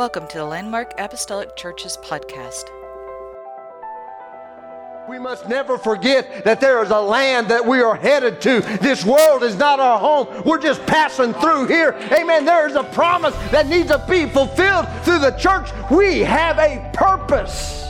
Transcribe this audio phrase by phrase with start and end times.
[0.00, 2.70] Welcome to the Landmark Apostolic Churches podcast.
[5.10, 8.60] We must never forget that there is a land that we are headed to.
[8.80, 10.42] This world is not our home.
[10.46, 11.90] We're just passing through here.
[12.12, 12.46] Amen.
[12.46, 15.68] There is a promise that needs to be fulfilled through the church.
[15.90, 17.89] We have a purpose.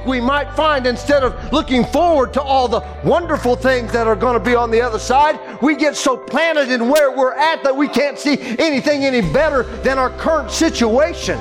[0.00, 4.16] Think we might find instead of looking forward to all the wonderful things that are
[4.16, 7.62] going to be on the other side, we get so planted in where we're at
[7.64, 11.38] that we can't see anything any better than our current situation.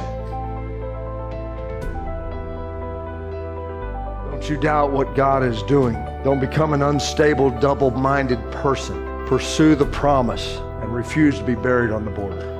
[4.29, 5.93] Don't you doubt what God is doing.
[6.23, 9.05] Don't become an unstable, double minded person.
[9.27, 12.58] Pursue the promise and refuse to be buried on the border.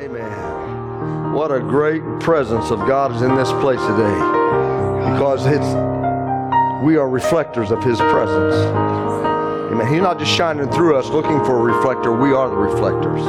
[0.00, 1.34] Amen.
[1.34, 4.18] What a great presence of God is in this place today
[5.12, 8.54] because it's we are reflectors of his presence.
[8.54, 9.92] Amen.
[9.92, 13.20] He's not just shining through us looking for a reflector, we are the reflectors.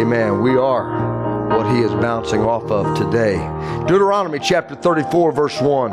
[0.00, 0.42] Amen.
[0.42, 3.36] We are what he is bouncing off of today.
[3.86, 5.92] Deuteronomy chapter 34, verse 1.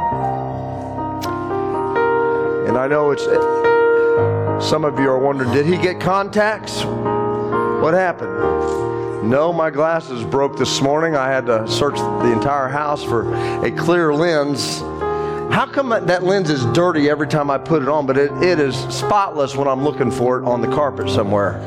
[2.68, 3.26] And I know it's
[4.68, 6.84] some of you are wondering, did he get contacts?
[6.84, 8.89] What happened?
[9.24, 11.18] No, my glasses broke this morning.
[11.18, 13.34] I had to search the entire house for
[13.66, 14.80] a clear lens.
[15.54, 18.60] How come that lens is dirty every time I put it on, but it, it
[18.60, 21.60] is spotless when I'm looking for it on the carpet somewhere?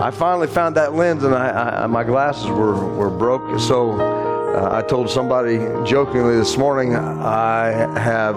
[0.00, 3.58] I finally found that lens, and I, I, my glasses were, were broke.
[3.58, 8.36] So uh, I told somebody jokingly this morning I have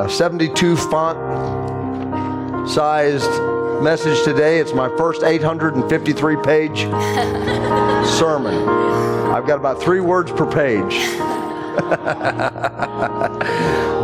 [0.00, 1.18] a 72 font
[2.66, 4.58] sized message today.
[4.58, 6.78] It's my first 853 page
[8.18, 8.68] sermon.
[9.30, 10.94] I've got about three words per page.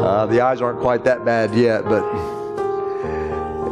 [0.03, 2.05] uh, the eyes aren't quite that bad yet, but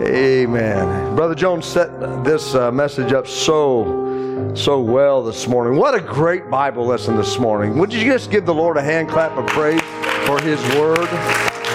[0.03, 1.15] amen.
[1.15, 5.79] Brother Jones set this uh, message up so, so well this morning.
[5.79, 7.77] What a great Bible lesson this morning.
[7.79, 9.83] Would you just give the Lord a hand clap of praise
[10.27, 11.09] for his word?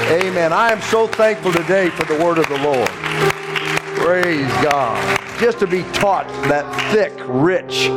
[0.09, 0.51] Amen.
[0.51, 2.89] I am so thankful today for the word of the Lord.
[4.05, 5.19] Praise God.
[5.39, 7.89] Just to be taught that thick, rich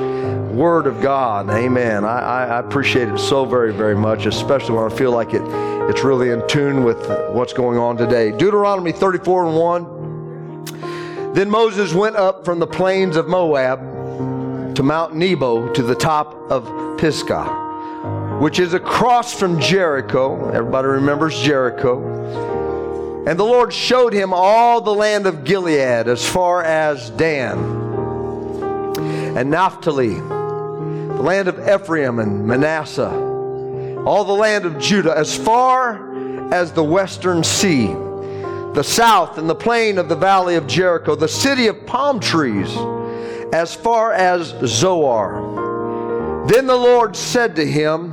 [0.56, 1.50] Word of God.
[1.50, 2.02] Amen.
[2.02, 5.42] I, I, appreciate it so very, very much, especially when I feel like it,
[5.90, 6.96] it's really in tune with
[7.34, 8.30] what's going on today.
[8.30, 11.34] Deuteronomy 34 and 1.
[11.34, 13.78] Then Moses went up from the plains of Moab
[14.76, 20.48] to Mount Nebo to the top of Pisgah, which is across from Jericho.
[20.52, 22.57] Everybody remembers Jericho.
[23.26, 27.58] And the Lord showed him all the land of Gilead as far as Dan
[29.36, 33.12] and Naphtali, the land of Ephraim and Manasseh,
[34.06, 36.08] all the land of Judah as far
[36.52, 37.86] as the western sea,
[38.72, 42.74] the south and the plain of the valley of Jericho, the city of palm trees
[43.52, 46.46] as far as Zoar.
[46.48, 48.12] Then the Lord said to him,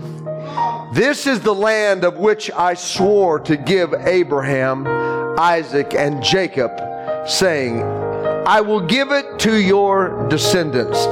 [0.96, 4.88] this is the land of which I swore to give Abraham,
[5.38, 6.72] Isaac, and Jacob,
[7.28, 11.06] saying, I will give it to your descendants.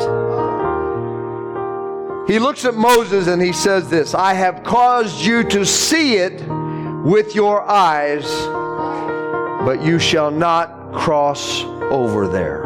[2.31, 6.41] He looks at Moses and he says this I have caused you to see it
[7.03, 8.23] with your eyes,
[9.65, 12.63] but you shall not cross over there.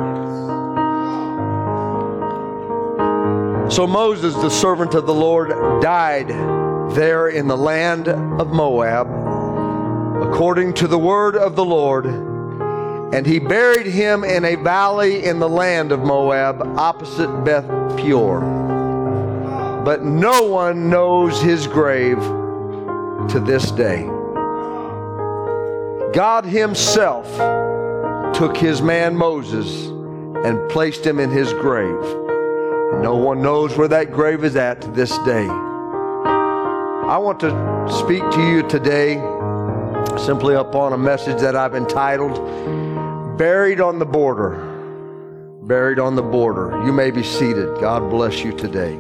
[3.72, 5.50] So Moses, the servant of the Lord,
[5.82, 6.30] died
[6.98, 9.06] there in the land of Moab,
[10.24, 12.08] according to the word of the Lord.
[12.08, 17.68] And he buried him in a valley in the land of Moab, opposite Beth
[18.00, 18.40] Peor.
[19.86, 24.02] But no one knows his grave to this day.
[26.14, 27.28] God himself
[28.34, 29.86] took his man Moses
[30.44, 32.02] and placed him in his grave.
[33.04, 35.67] No one knows where that grave is at to this day.
[37.08, 37.52] I want to
[38.04, 39.14] speak to you today
[40.18, 44.58] simply upon a message that I've entitled Buried on the Border.
[45.64, 46.84] Buried on the Border.
[46.86, 47.80] You may be seated.
[47.80, 49.00] God bless you today.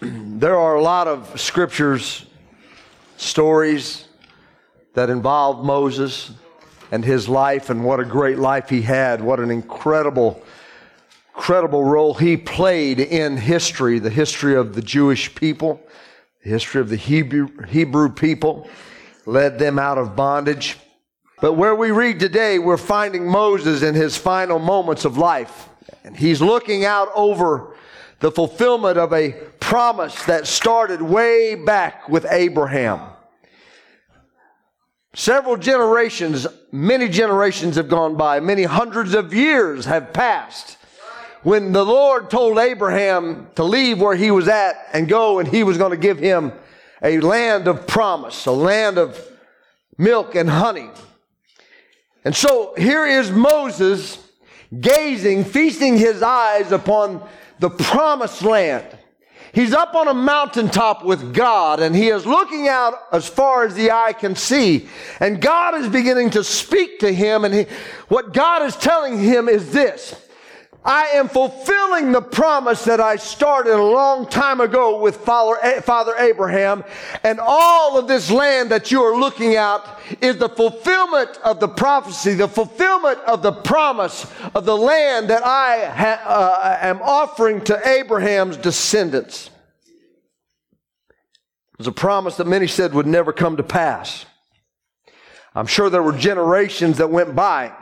[0.00, 2.26] there are a lot of scriptures,
[3.18, 4.08] stories
[4.94, 6.32] that involve Moses
[6.90, 9.20] and his life and what a great life he had.
[9.20, 10.42] What an incredible,
[11.34, 15.80] incredible role he played in history, the history of the Jewish people,
[16.44, 18.68] the history of the Hebrew, Hebrew people,
[19.26, 20.76] led them out of bondage.
[21.40, 25.68] But where we read today, we're finding Moses in his final moments of life.
[26.04, 27.74] And he's looking out over
[28.20, 33.00] the fulfillment of a promise that started way back with Abraham.
[35.14, 40.78] Several generations, many generations have gone by, many hundreds of years have passed.
[41.42, 45.64] When the Lord told Abraham to leave where he was at and go, and he
[45.64, 46.52] was going to give him
[47.02, 49.20] a land of promise, a land of
[49.98, 50.88] milk and honey.
[52.24, 54.18] And so here is Moses
[54.80, 57.26] gazing, feasting his eyes upon
[57.58, 58.86] the promised land.
[59.52, 63.74] He's up on a mountaintop with God and he is looking out as far as
[63.74, 64.88] the eye can see.
[65.20, 67.44] And God is beginning to speak to him.
[67.44, 67.66] And he,
[68.08, 70.14] what God is telling him is this
[70.84, 76.82] I am fulfilling the promise that I started a long time ago with Father Abraham.
[77.22, 79.80] And all of this land that you are looking at
[80.20, 85.46] is the fulfillment of the prophecy, the fulfillment of the promise of the land that
[85.46, 89.50] I ha- uh, am offering to Abraham's descendants.
[91.74, 94.26] It was a promise that many said would never come to pass.
[95.54, 97.72] I'm sure there were generations that went by,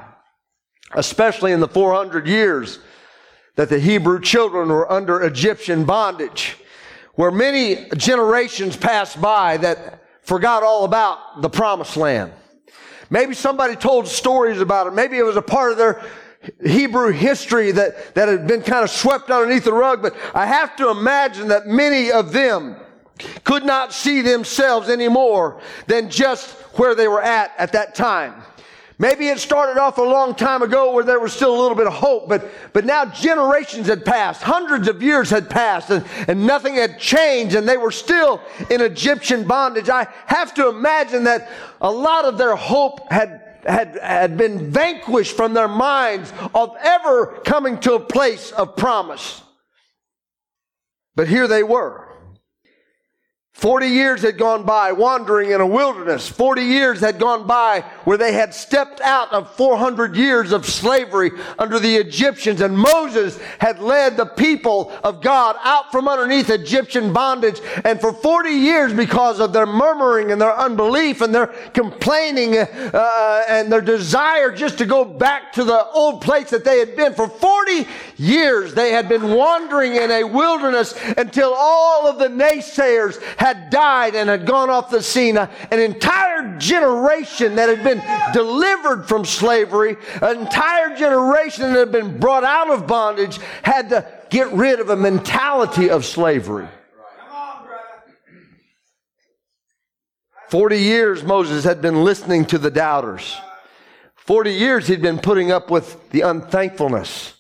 [0.93, 2.81] especially in the 400 years
[3.57, 6.57] that the Hebrew children were under Egyptian bondage,
[7.15, 12.33] where many generations passed by that forgot all about the promised land.
[13.11, 14.93] Maybe somebody told stories about it.
[14.93, 16.03] Maybe it was a part of their
[16.65, 20.75] Hebrew history that, that had been kind of swept underneath the rug, but I have
[20.77, 22.77] to imagine that many of them
[23.45, 28.43] could not see themselves any more than just where they were at at that time.
[29.01, 31.87] Maybe it started off a long time ago where there was still a little bit
[31.87, 36.47] of hope, but, but now generations had passed, hundreds of years had passed, and, and
[36.47, 39.89] nothing had changed, and they were still in Egyptian bondage.
[39.89, 41.51] I have to imagine that
[41.81, 47.41] a lot of their hope had had, had been vanquished from their minds of ever
[47.45, 49.43] coming to a place of promise.
[51.15, 52.07] But here they were.
[53.53, 56.27] 40 years had gone by wandering in a wilderness.
[56.27, 61.31] 40 years had gone by where they had stepped out of 400 years of slavery
[61.59, 62.63] under the Egyptians.
[62.63, 67.61] And Moses had led the people of God out from underneath Egyptian bondage.
[67.85, 73.43] And for 40 years, because of their murmuring and their unbelief and their complaining uh,
[73.47, 77.13] and their desire just to go back to the old place that they had been,
[77.13, 77.87] for 40
[78.17, 84.15] years they had been wandering in a wilderness until all of the naysayers had died
[84.15, 88.03] and had gone off the scene, uh, an entire generation that had been
[88.35, 94.07] delivered from slavery, an entire generation that had been brought out of bondage, had to
[94.29, 96.69] get rid of a mentality of slavery.
[100.51, 103.39] 40 years Moses had been listening to the doubters.
[104.17, 107.33] 40 years he'd been putting up with the unthankfulness.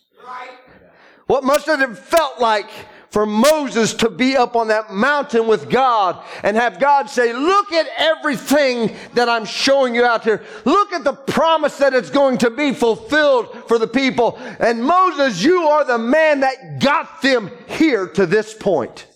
[1.26, 2.70] What must it have felt like
[3.10, 7.72] for Moses to be up on that mountain with God and have God say, look
[7.72, 10.44] at everything that I'm showing you out here.
[10.64, 14.38] Look at the promise that it's going to be fulfilled for the people.
[14.60, 19.06] And Moses, you are the man that got them here to this point.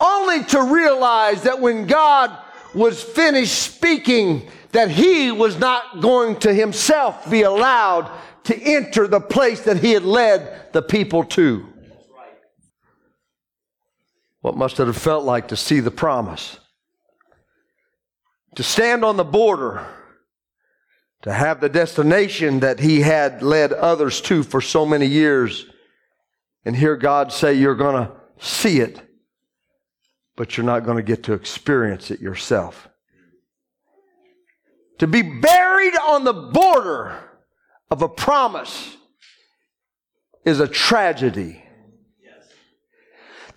[0.00, 2.36] Only to realize that when God
[2.74, 8.10] was finished speaking, that he was not going to himself be allowed
[8.44, 11.66] to enter the place that he had led the people to.
[14.40, 16.58] What must it have felt like to see the promise?
[18.54, 19.86] To stand on the border,
[21.22, 25.66] to have the destination that he had led others to for so many years,
[26.64, 29.00] and hear God say, You're going to see it,
[30.36, 32.88] but you're not going to get to experience it yourself.
[34.98, 37.16] To be buried on the border
[37.90, 38.96] of a promise
[40.44, 41.62] is a tragedy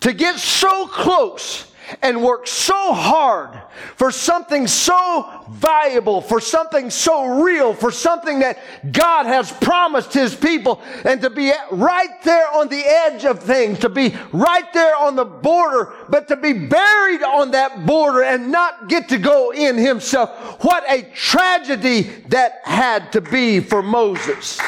[0.02, 1.68] to get so close
[2.02, 3.60] and work so hard
[3.96, 8.60] for something so valuable, for something so real, for something that
[8.92, 13.80] God has promised His people, and to be right there on the edge of things,
[13.80, 18.52] to be right there on the border, but to be buried on that border and
[18.52, 20.64] not get to go in Himself.
[20.64, 24.60] What a tragedy that had to be for Moses.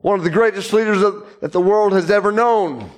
[0.00, 2.90] One of the greatest leaders of, that the world has ever known.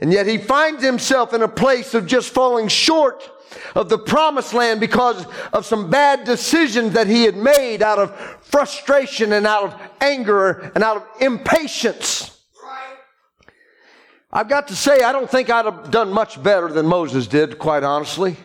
[0.00, 3.30] And yet he finds himself in a place of just falling short
[3.74, 8.14] of the promised land because of some bad decisions that he had made out of
[8.40, 12.30] frustration and out of anger and out of impatience.
[14.32, 17.56] I've got to say, I don't think I'd have done much better than Moses did,
[17.56, 18.36] quite honestly.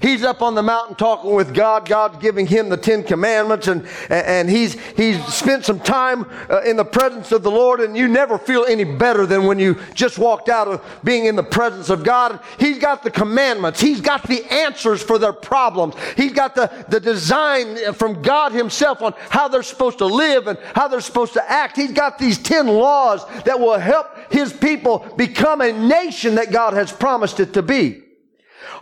[0.00, 1.88] He's up on the mountain talking with God.
[1.88, 6.76] God's giving him the Ten Commandments, and, and he's, he's spent some time uh, in
[6.76, 10.18] the presence of the Lord, and you never feel any better than when you just
[10.18, 12.40] walked out of being in the presence of God.
[12.58, 17.00] He's got the commandments, He's got the answers for their problems, He's got the, the
[17.00, 21.50] design from God Himself on how they're supposed to live and how they're supposed to
[21.50, 21.76] act.
[21.76, 26.74] He's got these 10 laws that will help His people become a nation that God
[26.74, 28.05] has promised it to be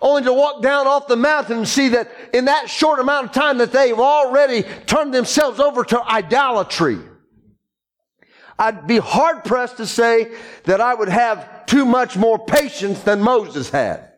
[0.00, 3.32] only to walk down off the mountain and see that in that short amount of
[3.32, 6.98] time that they've already turned themselves over to idolatry.
[8.58, 10.32] I'd be hard pressed to say
[10.64, 14.10] that I would have too much more patience than Moses had.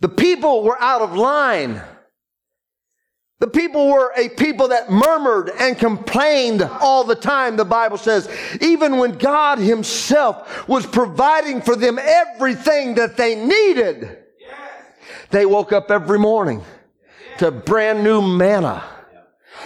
[0.00, 1.82] The people were out of line.
[3.40, 8.28] The people were a people that murmured and complained all the time, the Bible says.
[8.60, 14.18] Even when God Himself was providing for them everything that they needed,
[15.30, 16.62] they woke up every morning
[17.38, 18.84] to brand new manna.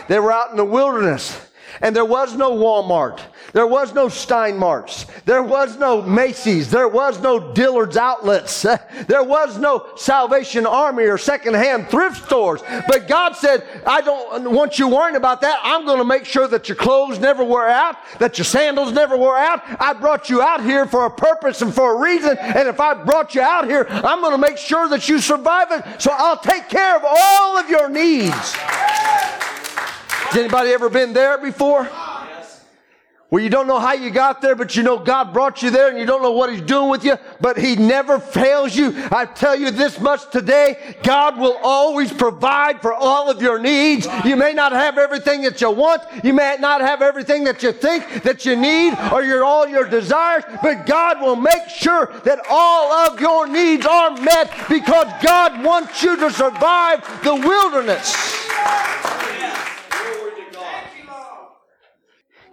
[0.09, 1.37] They were out in the wilderness
[1.81, 3.21] and there was no Walmart.
[3.55, 5.07] There was no Steinmarts.
[5.25, 6.73] There was no Macy's.
[6.73, 8.67] There was no Dillard's outlets.
[9.07, 12.63] There was no Salvation Army or secondhand thrift stores.
[12.89, 15.61] But God said, I don't want you worrying about that.
[15.63, 19.17] I'm going to make sure that your clothes never wear out, that your sandals never
[19.17, 19.63] wear out.
[19.81, 22.37] I brought you out here for a purpose and for a reason.
[22.39, 25.69] And if I brought you out here, I'm going to make sure that you survive
[25.71, 26.01] it.
[26.01, 28.53] So I'll take care of all of your needs.
[30.25, 31.89] Has anybody ever been there before?
[33.35, 35.89] Where you don't know how you got there, but you know God brought you there
[35.89, 38.95] and you don't know what He's doing with you, but He never fails you.
[39.11, 44.07] I tell you this much today, God will always provide for all of your needs.
[44.25, 46.03] You may not have everything that you want.
[46.23, 49.89] You may not have everything that you think that you need or your, all your
[49.89, 55.65] desires, but God will make sure that all of your needs are met because God
[55.65, 58.15] wants you to survive the wilderness.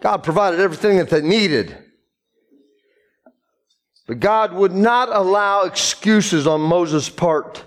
[0.02, 1.78] God provided everything that they needed.
[4.08, 7.64] But God would not allow excuses on Moses' part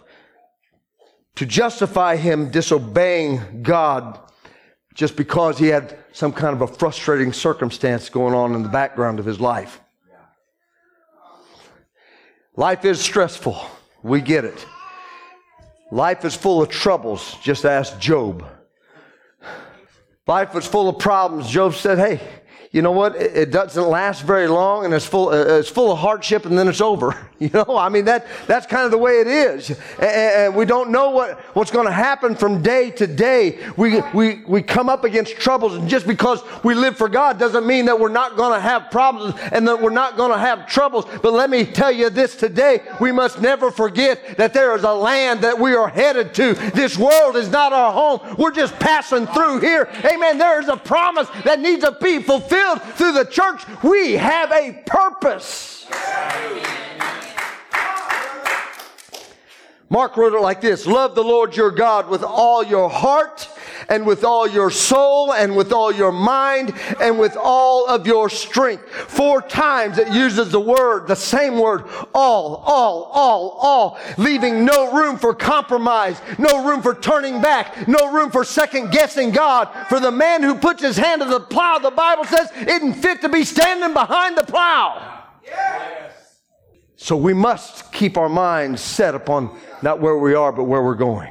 [1.37, 4.19] to justify him disobeying God
[4.95, 9.19] just because he had some kind of a frustrating circumstance going on in the background
[9.19, 9.81] of his life.
[12.57, 13.61] Life is stressful.
[14.03, 14.67] We get it.
[15.91, 17.37] Life is full of troubles.
[17.43, 18.45] Just ask Job.
[20.27, 21.49] Life was full of problems.
[21.51, 22.21] Job said, Hey,
[22.75, 23.15] you know what?
[23.15, 26.67] It doesn't last very long and it's full, uh, it's full of hardship and then
[26.67, 27.17] it's over.
[27.41, 29.77] You know, I mean, that, that's kind of the way it is.
[29.99, 33.59] And we don't know what, what's going to happen from day to day.
[33.77, 37.67] We, we, we come up against troubles and just because we live for God doesn't
[37.67, 40.67] mean that we're not going to have problems and that we're not going to have
[40.67, 41.05] troubles.
[41.23, 42.81] But let me tell you this today.
[42.99, 46.55] We must never forget that there is a land that we are headed to.
[46.73, 48.37] This world is not our home.
[48.39, 49.91] We're just passing through here.
[50.05, 50.39] Amen.
[50.39, 52.64] There is a promise that needs to be fulfilled
[52.97, 53.63] through the church.
[53.83, 55.87] We have a purpose.
[59.91, 63.49] Mark wrote it like this Love the Lord your God with all your heart
[63.89, 68.29] and with all your soul and with all your mind and with all of your
[68.29, 68.89] strength.
[68.89, 74.93] Four times it uses the word, the same word, all, all, all, all, leaving no
[74.93, 79.69] room for compromise, no room for turning back, no room for second guessing God.
[79.89, 83.21] For the man who puts his hand to the plow, the Bible says, isn't fit
[83.23, 85.23] to be standing behind the plow.
[86.97, 90.95] So we must keep our minds set upon not where we are, but where we're
[90.95, 91.31] going.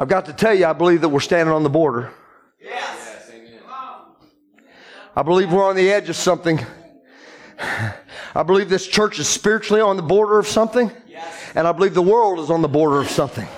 [0.00, 2.12] I've got to tell you, I believe that we're standing on the border.
[2.60, 3.30] Yes.
[5.16, 6.64] I believe we're on the edge of something.
[7.58, 10.92] I believe this church is spiritually on the border of something.
[11.56, 13.48] And I believe the world is on the border of something.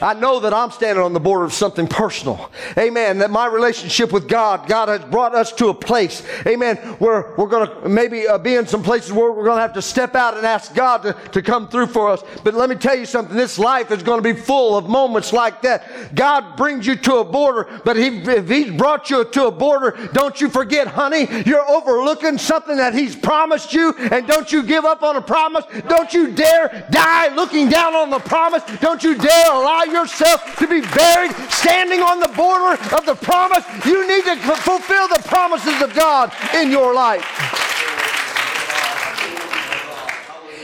[0.00, 2.50] I know that I'm standing on the border of something personal.
[2.78, 3.18] Amen.
[3.18, 7.48] That my relationship with God, God has brought us to a place, amen, where we're
[7.48, 10.14] going to maybe uh, be in some places where we're going to have to step
[10.14, 12.22] out and ask God to, to come through for us.
[12.44, 13.36] But let me tell you something.
[13.36, 16.14] This life is going to be full of moments like that.
[16.14, 19.96] God brings you to a border, but he, if He's brought you to a border,
[20.12, 24.84] don't you forget, honey, you're overlooking something that He's promised you, and don't you give
[24.84, 25.64] up on a promise.
[25.88, 28.62] Don't you dare die looking down on the promise.
[28.80, 33.64] Don't you dare allow yourself to be buried standing on the border of the promise.
[33.84, 37.24] You need to fulfill the promises of God in your life.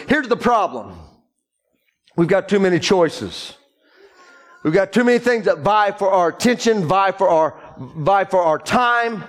[0.09, 0.99] Here's the problem
[2.17, 3.57] we've got too many choices.
[4.62, 8.41] We've got too many things that vie for our attention, vie for our, vie for
[8.41, 9.25] our time.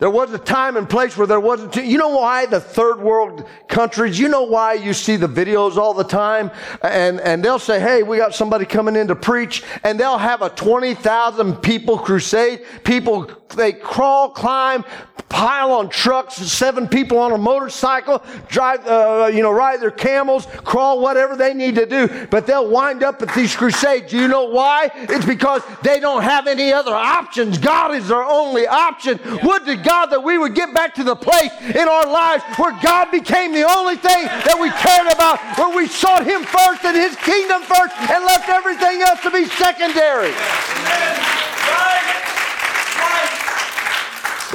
[0.00, 1.76] There was a time and place where there wasn't.
[1.76, 4.18] You know why the third world countries?
[4.18, 6.50] You know why you see the videos all the time,
[6.82, 10.42] and and they'll say, "Hey, we got somebody coming in to preach," and they'll have
[10.42, 12.64] a twenty thousand people crusade.
[12.82, 14.84] People they crawl, climb,
[15.28, 20.46] pile on trucks, seven people on a motorcycle, drive, uh, you know, ride their camels,
[20.64, 22.26] crawl, whatever they need to do.
[22.30, 24.12] But they'll wind up at these crusades.
[24.12, 24.90] You know why?
[24.94, 27.58] It's because they don't have any other options.
[27.58, 29.20] God is their only option.
[29.24, 29.38] Yeah.
[29.44, 32.72] Would to God that we would get back to the place in our lives where
[32.82, 36.96] God became the only thing that we cared about, where we sought Him first and
[36.96, 40.32] His kingdom first and left everything else to be secondary.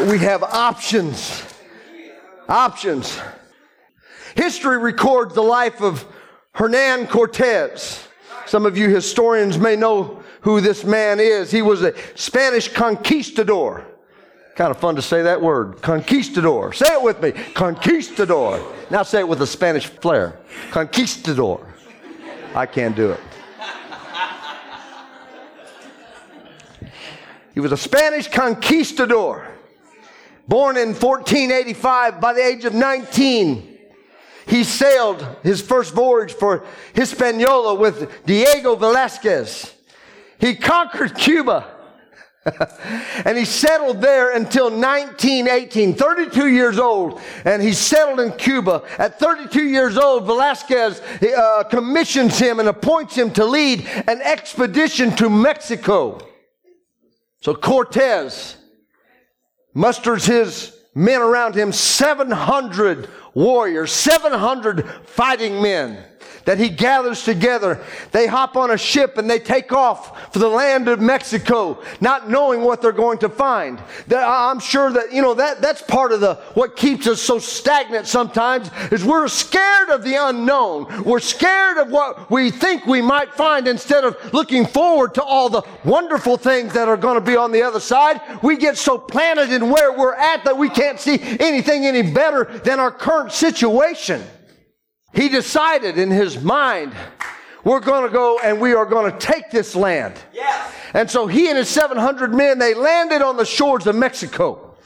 [0.08, 1.44] we have options.
[2.48, 3.20] Options.
[4.36, 6.06] History records the life of
[6.54, 8.08] Hernan Cortez.
[8.46, 11.52] Some of you historians may know who this man is.
[11.52, 13.86] He was a Spanish conquistador.
[14.60, 15.82] Kind of fun to say that word.
[15.82, 16.74] Conquistador.
[16.74, 17.32] Say it with me.
[17.32, 18.62] Conquistador.
[18.92, 20.38] Now say it with a Spanish flair.
[20.70, 21.66] Conquistador.
[22.54, 23.22] I can't do it.
[27.54, 29.48] He was a Spanish conquistador.
[30.46, 33.78] Born in 1485, by the age of 19,
[34.46, 39.74] he sailed his first voyage for Hispaniola with Diego Velasquez.
[40.38, 41.79] He conquered Cuba.
[43.26, 48.84] and he settled there until 1918, 32 years old, and he settled in Cuba.
[48.98, 55.16] At 32 years old, Velasquez uh, commissions him and appoints him to lead an expedition
[55.18, 56.20] to Mexico.
[57.42, 58.58] So Cortez
[59.74, 66.04] musters his men around him 700 warriors, 700 fighting men
[66.46, 67.84] that he gathers together.
[68.12, 72.30] They hop on a ship and they take off for the land of Mexico, not
[72.30, 73.82] knowing what they're going to find.
[74.14, 78.08] I'm sure that, you know, that, that's part of the, what keeps us so stagnant
[78.08, 81.04] sometimes is we're scared of the unknown.
[81.04, 85.50] We're scared of what we think we might find instead of looking forward to all
[85.50, 88.22] the wonderful things that are going to be on the other side.
[88.42, 92.46] We get so planted in where we're at that we can't see anything any better
[92.64, 94.24] than our current situation.
[95.14, 96.94] He decided in his mind,
[97.64, 100.16] we're going to go and we are going to take this land.
[100.34, 100.74] Yes.
[100.94, 104.78] And so he and his 700 men, they landed on the shores of Mexico.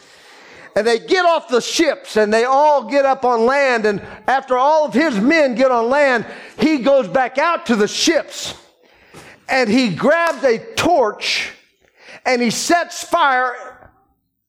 [0.76, 3.86] And they get off the ships and they all get up on land.
[3.86, 6.26] And after all of his men get on land,
[6.58, 8.56] he goes back out to the ships
[9.48, 11.52] and he grabs a torch
[12.26, 13.92] and he sets fire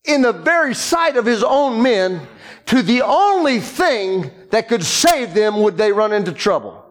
[0.04, 2.26] in the very sight of his own men
[2.66, 6.83] to the only thing that could save them would they run into trouble.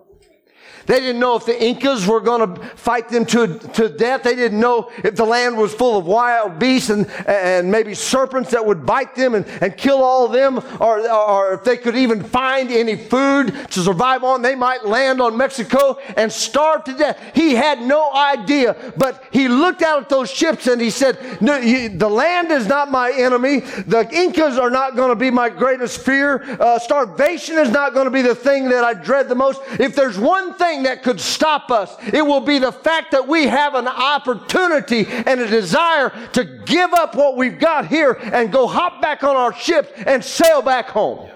[0.85, 4.23] They didn't know if the Incas were going to fight them to, to death.
[4.23, 8.51] They didn't know if the land was full of wild beasts and, and maybe serpents
[8.51, 11.95] that would bite them and, and kill all of them, or, or if they could
[11.95, 14.41] even find any food to survive on.
[14.41, 17.19] They might land on Mexico and starve to death.
[17.33, 21.57] He had no idea, but he looked out at those ships and he said, no,
[21.57, 23.59] you, The land is not my enemy.
[23.59, 26.43] The Incas are not going to be my greatest fear.
[26.59, 29.61] Uh, starvation is not going to be the thing that I dread the most.
[29.79, 31.95] If there's one thing thing that could stop us.
[32.11, 36.93] It will be the fact that we have an opportunity and a desire to give
[36.93, 40.87] up what we've got here and go hop back on our ship and sail back
[40.87, 41.29] home.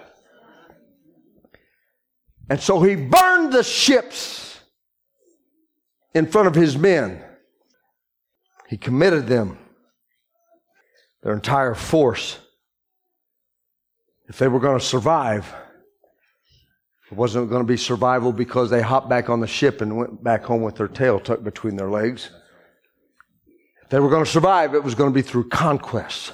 [2.50, 4.60] And so he burned the ships
[6.14, 7.24] in front of his men.
[8.70, 9.58] He committed them,
[11.24, 12.40] their entire force.
[14.28, 15.54] If they were going to survive,
[17.10, 20.24] it wasn't going to be survival because they hopped back on the ship and went
[20.24, 22.30] back home with their tail tucked between their legs.
[23.84, 26.34] If they were going to survive, it was going to be through conquest,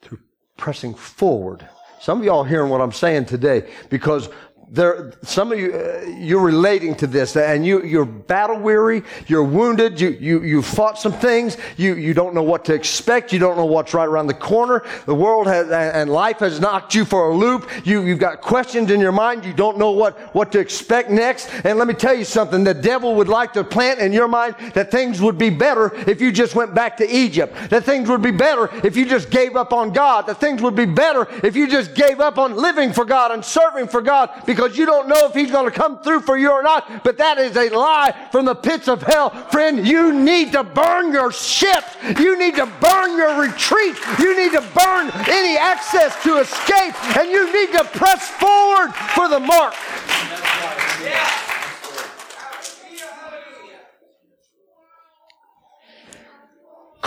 [0.00, 0.20] through
[0.56, 1.68] pressing forward.
[2.00, 4.30] Some of y'all hearing what I'm saying today because
[4.72, 9.44] there, some of you, uh, you're relating to this and you, you're battle weary, you're
[9.44, 13.38] wounded, you, you, you fought some things, you, you don't know what to expect, you
[13.38, 14.82] don't know what's right around the corner.
[15.04, 17.68] The world has, and life has knocked you for a loop.
[17.84, 21.50] You, you've got questions in your mind, you don't know what, what to expect next.
[21.64, 24.54] And let me tell you something, the devil would like to plant in your mind
[24.72, 28.22] that things would be better if you just went back to Egypt, that things would
[28.22, 31.54] be better if you just gave up on God, that things would be better if
[31.56, 34.86] you just gave up on living for God and serving for God because because you
[34.86, 37.02] don't know if he's going to come through for you or not.
[37.02, 39.30] But that is a lie from the pits of hell.
[39.50, 41.82] Friend, you need to burn your ship.
[42.20, 43.96] You need to burn your retreat.
[44.20, 46.94] You need to burn any access to escape.
[47.16, 49.74] And you need to press forward for the mark.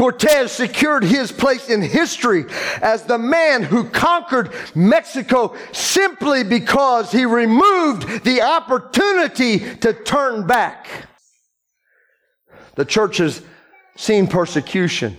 [0.05, 2.45] Cortez secured his place in history
[2.79, 11.07] as the man who conquered Mexico simply because he removed the opportunity to turn back.
[12.75, 13.41] The church has
[13.95, 15.17] seen persecution.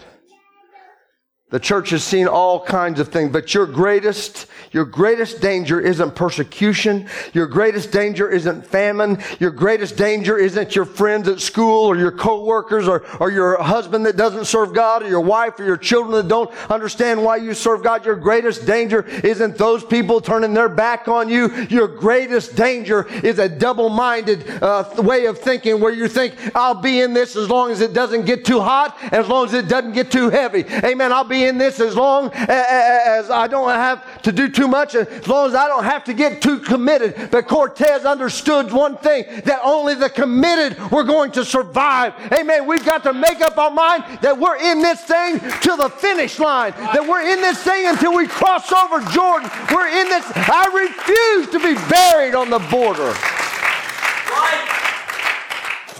[1.48, 6.16] The church has seen all kinds of things, but your greatest, your greatest danger isn't
[6.16, 7.08] persecution.
[7.34, 9.22] Your greatest danger isn't famine.
[9.38, 14.04] Your greatest danger isn't your friends at school or your coworkers or, or your husband
[14.06, 17.54] that doesn't serve God or your wife or your children that don't understand why you
[17.54, 18.04] serve God.
[18.04, 21.54] Your greatest danger isn't those people turning their back on you.
[21.66, 27.02] Your greatest danger is a double-minded uh, way of thinking where you think, I'll be
[27.02, 29.92] in this as long as it doesn't get too hot, as long as it doesn't
[29.92, 30.64] get too heavy.
[30.84, 31.12] Amen.
[31.12, 34.94] I'll be be in this as long as I don't have to do too much,
[34.94, 37.30] as long as I don't have to get too committed.
[37.30, 42.14] But Cortez understood one thing that only the committed were going to survive.
[42.32, 42.66] Amen.
[42.66, 46.38] We've got to make up our mind that we're in this thing to the finish
[46.38, 49.50] line, that we're in this thing until we cross over Jordan.
[49.72, 50.24] We're in this.
[50.34, 53.14] I refuse to be buried on the border.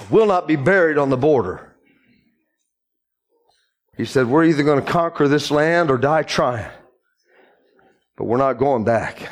[0.09, 1.66] Will not be buried on the border.
[3.97, 6.71] He said, We're either going to conquer this land or die trying.
[8.17, 9.29] But we're not going back.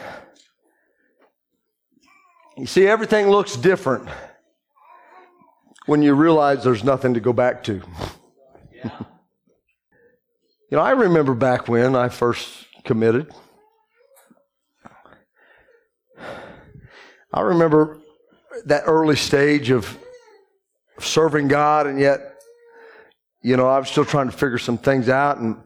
[2.56, 4.08] You see, everything looks different
[5.86, 7.74] when you realize there's nothing to go back to.
[8.84, 8.90] you
[10.70, 13.32] know, I remember back when I first committed.
[17.32, 17.98] I remember
[18.66, 19.98] that early stage of
[21.00, 22.33] serving God, and yet
[23.44, 25.56] you know, I was still trying to figure some things out and,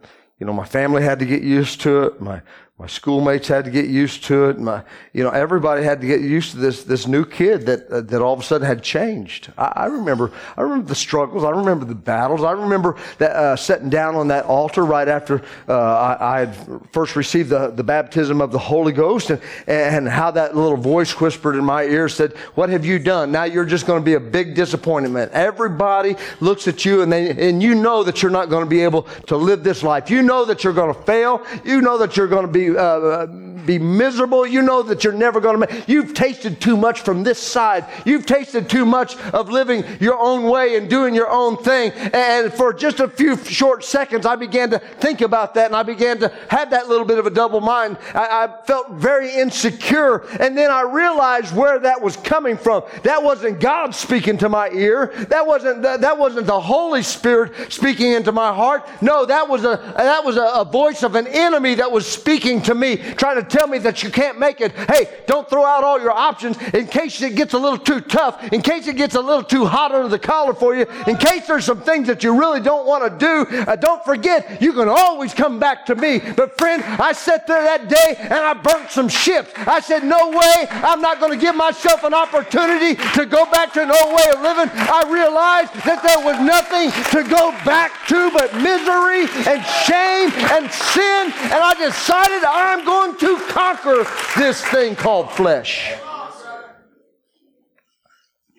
[0.40, 2.20] you know, my family had to get used to it.
[2.20, 2.42] My,
[2.78, 4.58] my schoolmates had to get used to it.
[4.60, 8.02] My, you know, everybody had to get used to this, this new kid that, uh,
[8.02, 9.52] that all of a sudden had changed.
[9.58, 11.42] I, I, remember, I remember the struggles.
[11.42, 12.44] I remember the battles.
[12.44, 16.54] I remember that, uh, sitting down on that altar right after, uh, I, I, had
[16.92, 21.20] first received the, the baptism of the Holy Ghost and, and how that little voice
[21.20, 23.32] whispered in my ear said, what have you done?
[23.32, 25.32] Now you're just going to be a big disappointment.
[25.32, 28.82] Everybody looks at you and they, and you know that you're not going to be
[28.82, 30.10] able to live this life.
[30.10, 31.44] You know that you're going to fail.
[31.64, 33.26] You know that you're going to be uh,
[33.68, 34.46] be miserable.
[34.46, 35.88] You know that you're never going to make.
[35.88, 37.84] You've tasted too much from this side.
[38.06, 41.92] You've tasted too much of living your own way and doing your own thing.
[41.92, 45.82] And for just a few short seconds, I began to think about that, and I
[45.82, 47.98] began to have that little bit of a double mind.
[48.14, 52.84] I, I felt very insecure, and then I realized where that was coming from.
[53.02, 55.12] That wasn't God speaking to my ear.
[55.28, 58.88] That wasn't that, that wasn't the Holy Spirit speaking into my heart.
[59.02, 62.57] No, that was a that was a, a voice of an enemy that was speaking
[62.62, 64.72] to me, trying to tell me that you can't make it.
[64.72, 68.52] Hey, don't throw out all your options in case it gets a little too tough,
[68.52, 71.46] in case it gets a little too hot under the collar for you, in case
[71.46, 73.58] there's some things that you really don't want to do.
[73.60, 76.18] Uh, don't forget, you can always come back to me.
[76.18, 79.52] But friend, I sat there that day and I burnt some ships.
[79.56, 83.72] I said, no way, I'm not going to give myself an opportunity to go back
[83.74, 84.70] to an old way of living.
[84.74, 90.70] I realized that there was nothing to go back to but misery and shame and
[90.72, 91.32] sin.
[91.52, 94.06] And I decided I'm going to conquer
[94.38, 95.92] this thing called flesh.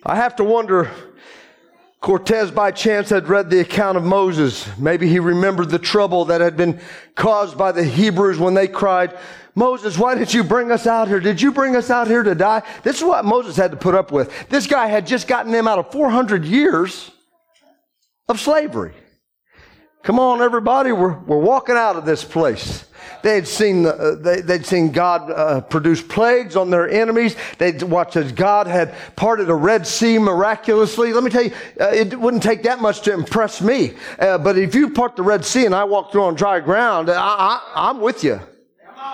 [0.06, 0.90] I have to wonder.
[2.00, 4.66] Cortez, by chance, had read the account of Moses.
[4.78, 6.80] Maybe he remembered the trouble that had been
[7.14, 9.18] caused by the Hebrews when they cried,
[9.54, 11.20] Moses, why did you bring us out here?
[11.20, 12.62] Did you bring us out here to die?
[12.84, 14.48] This is what Moses had to put up with.
[14.48, 17.10] This guy had just gotten them out of 400 years
[18.28, 18.94] of slavery.
[20.02, 22.84] Come on, everybody, we're, we're walking out of this place.
[23.22, 27.36] They had seen, uh, they, would seen God uh, produce plagues on their enemies.
[27.58, 31.12] They'd watched as God had parted a Red Sea miraculously.
[31.12, 33.94] Let me tell you, uh, it wouldn't take that much to impress me.
[34.18, 37.10] Uh, but if you part the Red Sea and I walk through on dry ground,
[37.10, 38.40] I, I, I'm with you.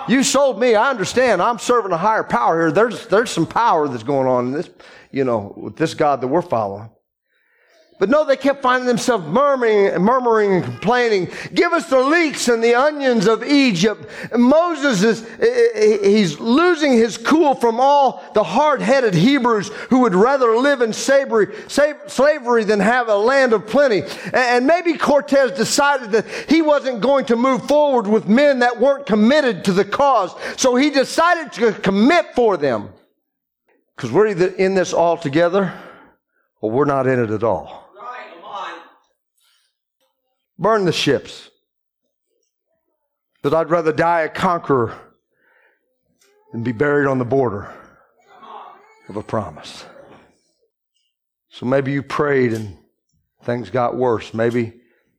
[0.07, 0.75] You sold me.
[0.75, 1.41] I understand.
[1.41, 2.71] I'm serving a higher power here.
[2.71, 4.69] There's, there's some power that's going on in this,
[5.11, 6.89] you know, with this God that we're following.
[7.99, 11.29] But no, they kept finding themselves murmuring, murmuring and complaining.
[11.55, 14.07] Give us the leeks and the onions of Egypt.
[14.31, 20.55] And Moses is, he's losing his cool from all the hard-headed Hebrews who would rather
[20.57, 24.03] live in slavery, slavery than have a land of plenty.
[24.31, 29.07] And maybe Cortez decided that he wasn't going to move forward with men that weren't
[29.07, 30.35] committed to the cause.
[30.55, 32.89] So he decided to commit for them.
[33.95, 35.73] Because we're either in this all together
[36.61, 37.85] or we're not in it at all.
[40.59, 41.49] Burn the ships.
[43.41, 44.97] But I'd rather die a conqueror
[46.51, 47.71] than be buried on the border
[49.09, 49.85] of a promise.
[51.49, 52.77] So maybe you prayed and
[53.43, 54.33] things got worse.
[54.33, 54.73] Maybe,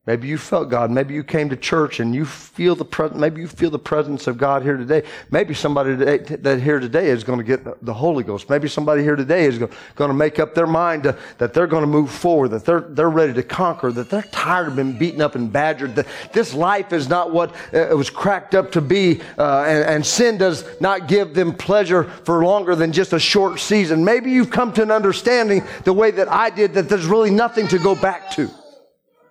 [0.08, 0.90] Maybe you felt God.
[0.90, 4.38] Maybe you came to church and you feel the maybe you feel the presence of
[4.38, 5.02] God here today.
[5.30, 8.48] Maybe somebody today, that here today is going to get the Holy Ghost.
[8.48, 11.82] Maybe somebody here today is going to make up their mind to, that they're going
[11.82, 15.20] to move forward, that they're they're ready to conquer, that they're tired of being beaten
[15.20, 15.94] up and badgered.
[15.94, 19.84] That this life is not what uh, it was cracked up to be, uh, and,
[19.84, 24.06] and sin does not give them pleasure for longer than just a short season.
[24.06, 27.68] Maybe you've come to an understanding the way that I did that there's really nothing
[27.68, 28.48] to go back to.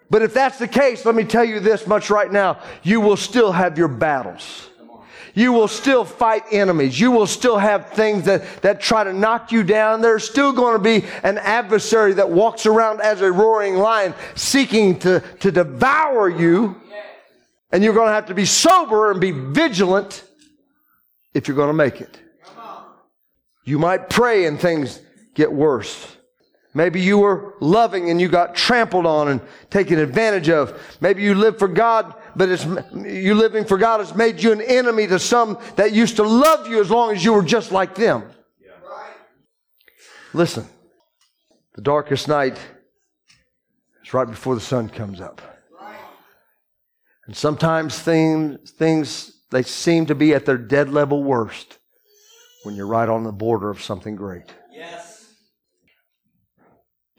[0.10, 2.60] But if that's the case, let me tell you this much right now.
[2.84, 4.70] You will still have your battles.
[5.34, 7.00] You will still fight enemies.
[7.00, 10.02] You will still have things that, that try to knock you down.
[10.02, 14.98] There's still going to be an adversary that walks around as a roaring lion seeking
[15.00, 16.82] to, to devour you.
[17.72, 20.24] And you're going to have to be sober and be vigilant
[21.36, 22.20] if you're going to make it.
[23.64, 25.00] You might pray and things
[25.36, 26.17] get worse.
[26.78, 30.80] Maybe you were loving and you got trampled on and taken advantage of.
[31.02, 34.62] Maybe you live for God, but it's, you living for God has made you an
[34.62, 37.96] enemy to some that used to love you as long as you were just like
[37.96, 38.30] them.
[38.62, 38.74] Yeah.
[40.36, 40.68] Listen,
[41.74, 42.60] the darkest night
[44.06, 45.42] is right before the sun comes up.
[47.26, 51.80] And sometimes things, things, they seem to be at their dead level worst
[52.62, 54.54] when you're right on the border of something great.
[54.72, 55.17] Yes.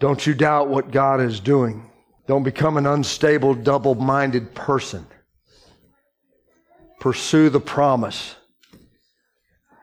[0.01, 1.91] Don't you doubt what God is doing.
[2.27, 5.07] Don't become an unstable, double minded person.
[7.01, 8.37] Pursue the promise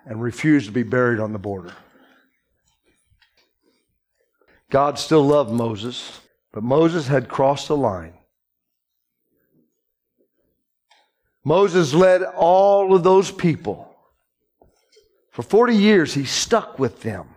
[0.06, 1.74] and refuse to be buried on the border.
[4.70, 6.22] God still loved Moses,
[6.54, 8.14] but Moses had crossed the line.
[11.44, 13.96] Moses led all of those people.
[15.32, 17.35] For 40 years, he stuck with them.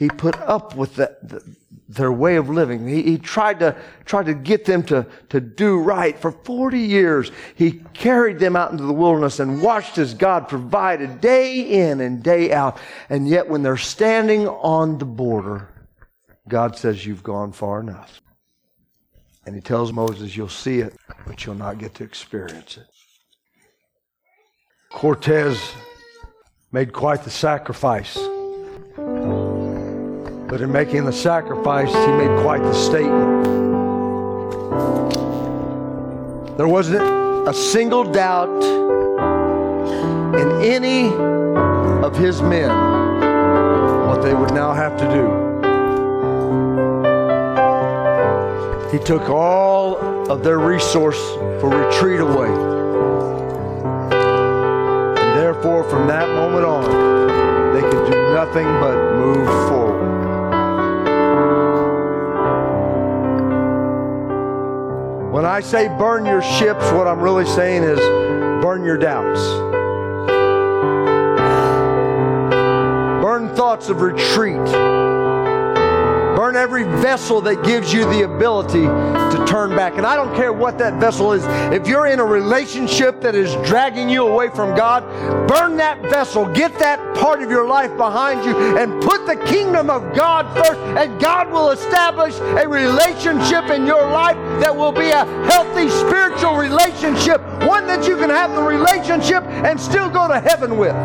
[0.00, 1.44] He put up with the, the,
[1.86, 2.88] their way of living.
[2.88, 6.18] He, he, tried to tried to get them to, to do right.
[6.18, 11.20] For 40 years, he carried them out into the wilderness and watched as God provided
[11.20, 12.78] day in and day out.
[13.10, 15.68] And yet when they're standing on the border,
[16.48, 18.22] God says, You've gone far enough.
[19.44, 22.86] And he tells Moses, You'll see it, but you'll not get to experience it.
[24.88, 25.60] Cortez
[26.72, 28.18] made quite the sacrifice
[30.50, 33.44] but in making the sacrifice, he made quite the statement.
[36.56, 38.64] There wasn't a single doubt
[40.34, 41.06] in any
[42.04, 42.68] of his men
[44.08, 45.28] what they would now have to do.
[48.90, 51.20] He took all of their resource
[51.60, 52.50] for retreat away.
[55.16, 60.09] And therefore, from that moment on, they could do nothing but move forward.
[65.30, 68.00] When I say burn your ships, what I'm really saying is
[68.60, 69.40] burn your doubts.
[73.22, 74.56] Burn thoughts of retreat.
[76.34, 79.96] Burn every vessel that gives you the ability to turn back.
[79.98, 81.44] And I don't care what that vessel is.
[81.72, 85.04] If you're in a relationship that is dragging you away from God,
[85.46, 86.44] burn that vessel.
[86.44, 90.80] Get that part of your life behind you and put the kingdom of God first.
[90.80, 96.56] And God will establish a relationship in your life that will be a healthy spiritual
[96.56, 100.96] relationship, one that you can have the relationship and still go to heaven with.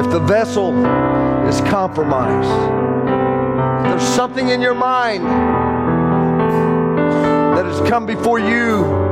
[0.00, 0.74] If the vessel
[1.46, 2.48] is compromised.
[3.84, 5.24] if There's something in your mind
[7.56, 9.07] that has come before you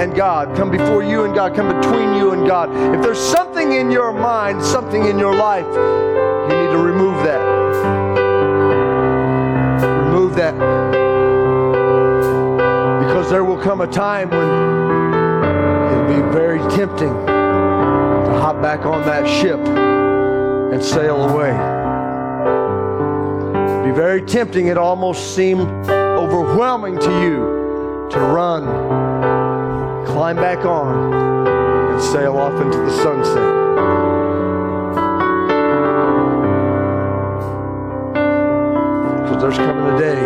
[0.00, 2.70] and God, come before you and God, come between you and God.
[2.94, 7.40] If there's something in your mind, something in your life, you need to remove that.
[10.04, 10.54] Remove that.
[13.00, 14.48] Because there will come a time when
[15.92, 21.50] it'll be very tempting to hop back on that ship and sail away.
[23.72, 28.64] It'd be very tempting, it almost seemed overwhelming to you to run,
[30.06, 31.12] climb back on,
[31.92, 33.52] and sail off into the sunset.
[39.22, 40.20] Because there's coming a day.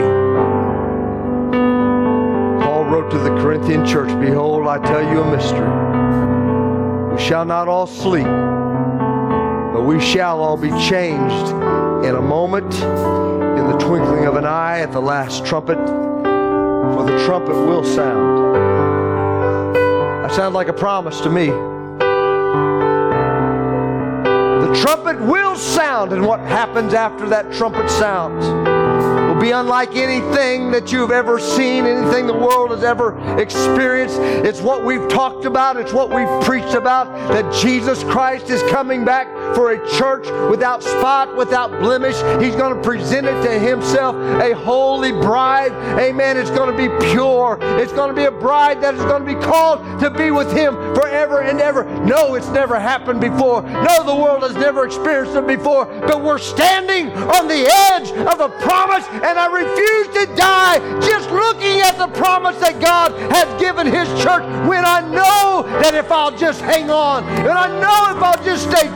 [2.64, 7.14] Paul wrote to the Corinthian church, Behold, I tell you a mystery.
[7.14, 8.28] We shall not all sleep
[9.80, 11.52] but we shall all be changed
[12.04, 17.24] in a moment, in the twinkling of an eye, at the last trumpet, for the
[17.24, 18.60] trumpet will sound.
[20.30, 21.46] That sounds like a promise to me.
[24.60, 30.70] The trumpet will sound, and what happens after that trumpet sounds will be unlike anything
[30.70, 34.20] that you've ever seen, anything the world has ever experienced.
[34.20, 39.04] It's what we've talked about, it's what we've preached about that Jesus Christ is coming
[39.04, 42.16] back for a church without spot, without blemish.
[42.42, 45.72] He's going to present it to himself a holy bride.
[45.98, 46.36] Amen.
[46.36, 47.58] It's going to be pure.
[47.80, 50.52] It's going to be a bride that is going to be called to be with
[50.52, 51.84] him forever and ever.
[52.04, 53.62] No, it's never happened before.
[53.62, 55.86] No, the world has never experienced it before.
[55.86, 61.30] But we're standing on the edge of a promise, and I refuse to die just
[61.30, 66.10] looking at the promise that God has given his church when I know that if
[66.10, 68.88] I'll just hang on, and I know if I'll just stay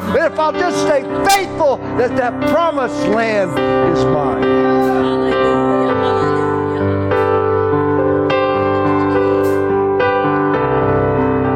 [0.00, 3.50] and if I'll just stay faithful, that that promised land
[3.96, 4.66] is mine.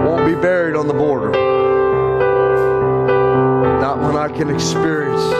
[0.06, 1.30] Won't be buried on the border.
[3.80, 5.39] Not when I can experience